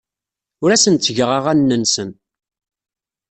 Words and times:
Ur 0.63 0.69
asen-ttgeɣ 0.71 1.29
aɣanen-nsen. 1.37 2.09